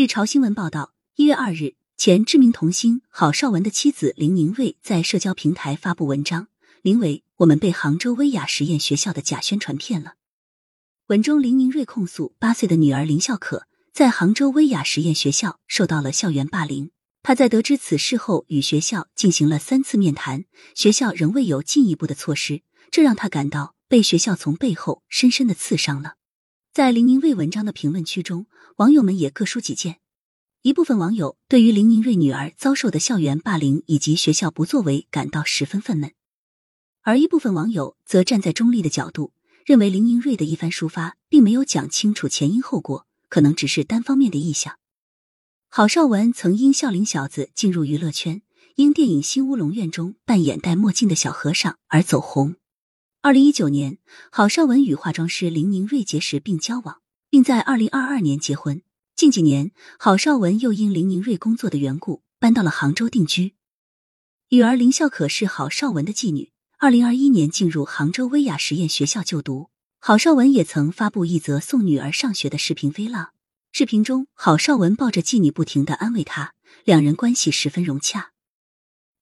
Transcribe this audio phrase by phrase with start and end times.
[0.00, 6.48] 据朝新闻报道，一月二日，前知名童星郝邵文的妻子林宁瑞在社交平台发布文章，
[6.80, 10.08] 名为《我们被杭州威雅实验学校的假宣传骗了》。
[11.08, 16.92] 文中，林宁瑞控诉八岁的女儿林孝可在杭州威雅实验学校受到了校园霸凌。
[17.22, 26.14] 他在得知此事后，与学校进行了三次面谈，学校仍未有进一步的措施，这让他感到被学校从背后深深的刺伤了。
[26.72, 28.46] 在林宁瑞文章的评论区中，
[28.76, 29.98] 网友们也各抒己见。
[30.62, 36.12] 一部分网友对于林宁瑞女儿遭受的校园霸凌以及学校不作为感到十分愤懑，
[37.02, 39.32] 而一部分网友则站在中立的角度，
[39.66, 44.76] 认为林宁瑞的一番抒发并没有讲清楚前因后果，可能只是单方面的臆想。
[45.68, 48.42] 郝邵文曾因《笑林小子》进入娱乐圈，
[48.76, 52.54] 因电影《新乌龙院》中扮演戴墨镜的小和尚而走红。
[53.22, 53.98] 二零一九年，
[54.30, 58.80] 郝邵文与化妆师林宁瑞结识并交往，并在二零二二年结婚。
[59.14, 63.56] 近几年，郝邵文又因林宁瑞工作的缘故搬到了杭州定居。
[64.48, 69.68] 女儿林孝可是郝邵文的继女，二零二一年进入杭州薇娅实验学校就读。
[69.98, 73.28] 郝邵文也曾发布一则送女儿上学的视频 vlog。
[73.70, 78.32] 视频中，郝邵文抱着继女不停的安慰她，两人关系十分融洽。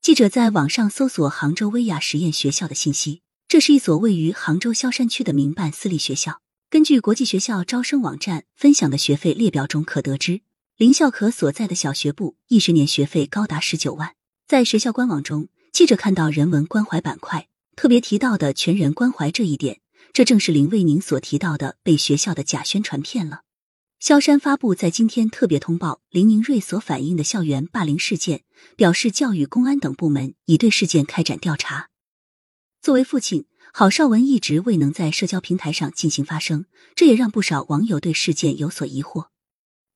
[0.00, 6.42] 记者在网上搜索杭州薇娅实验学校的信息，这是一所位于杭州萧山区的民办私立学校。
[6.68, 10.42] 根据国际学校招生网站分享的学费列表中可得知，
[10.76, 14.14] 林孝可所在的小学部一学年学费高达十九万。
[14.46, 19.80] 在学校官网中，记者看到人文关怀板块特别提到的全人关怀这一点，
[20.12, 23.44] 这正是林卫宁所提到的被学校的假宣传骗了。
[23.98, 28.42] 萧山发布在今天特别通报林宁瑞所反映的校园霸凌事件，
[28.76, 31.88] 表示教育、公安等部门已对事件开展调查。
[32.80, 39.26] 作为父亲，郝邵文一直未能在社交平台上进行发声，这也让不少网友对事件有所疑惑。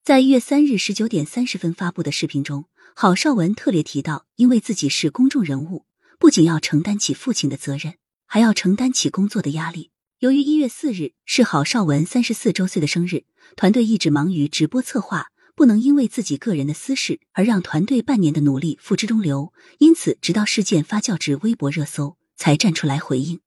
[0.03, 5.85] 在一月三日十九点三十分发布的视频中，郝邵文特别提到，因为自己是公众人物，
[6.19, 9.91] 不仅要承担起父亲的责任，还要承担起工作的压力。
[10.19, 13.23] 由于一月四日是郝邵文三十四周岁的生日，
[13.55, 19.53] 团队一直忙于直播策划，不能因为自己个人的私事而让团队半年的努力付之东流。
[19.79, 23.39] 因此，直到事件发酵至微博热搜，才站出来回应。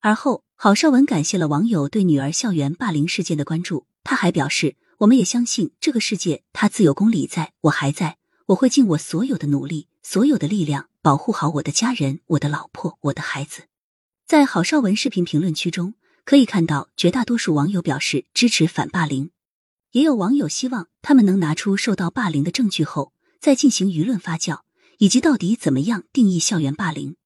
[0.00, 13.62] 而后，郝邵文感谢了网友对女儿校园霸凌事件的关注，他还表示：“我们也相信这个世界，他自有公理，在我还在，我会尽我所有的努力，所有的力量，保护好我的家人、我的老婆、我的孩子。”
[14.26, 15.94] 在郝邵文视频评论区中，
[16.24, 19.30] 可以看到绝大多数网友表示支持反霸凌，
[19.92, 24.60] 也有网友希望他们能拿出受到霸凌的证据后再进行舆论发酵，
[24.98, 27.16] 以及到底怎么样定义校园霸凌。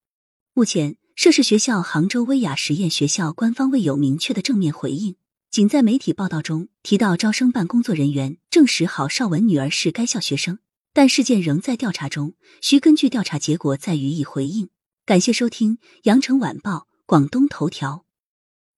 [0.55, 5.15] 目前，涉事学校杭州威雅实验学校官方未有明确的正面回应，
[5.49, 10.59] 仅在媒体报道中提到招生办工作人员证实郝少文女儿是该校学生，
[10.93, 14.69] 但事件仍在调查中，需根据调查结果再予以回应。
[15.07, 16.87] 感谢收听羊城晚报。
[17.07, 18.05] 广东头条。